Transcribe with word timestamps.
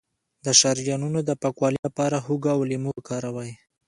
د 0.45 0.47
شریانونو 0.59 1.19
د 1.23 1.31
پاکوالي 1.41 1.79
لپاره 1.87 2.17
هوږه 2.25 2.51
او 2.55 2.61
لیمو 2.69 2.91
وکاروئ 2.95 3.51